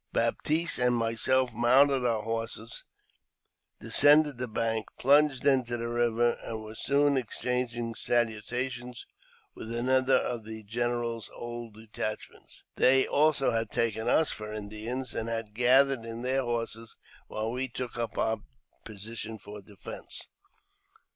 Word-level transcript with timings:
Baptiste 0.13 0.79
and 0.79 0.95
myself 0.95 1.53
mounted 1.53 2.03
our 2.03 2.23
horses, 2.23 2.85
descended 3.79 4.39
the 4.39 4.47
bank, 4.47 4.87
plunged 4.97 5.45
into 5.45 5.77
the 5.77 5.87
river, 5.89 6.37
and 6.43 6.63
were 6.63 6.73
soon 6.73 7.17
exchanging 7.17 7.93
salutations 7.93 9.05
with 9.53 9.71
another 9.71 10.15
of 10.15 10.43
the 10.43 10.63
general's 10.63 11.29
old 11.35 11.75
detachments. 11.75 12.63
They 12.77 13.05
also 13.05 13.51
had 13.51 13.69
taken 13.69 14.07
us 14.09 14.31
for 14.31 14.51
Indians, 14.51 15.13
and 15.13 15.29
had 15.29 15.53
gathered 15.53 16.03
in 16.03 16.23
their 16.23 16.41
horses 16.41 16.97
while 17.27 17.51
we 17.51 17.67
took 17.67 17.95
up 17.95 18.17
>our 18.17 18.39
position 18.83 19.37
for 19.37 19.61
defence. 19.61 20.29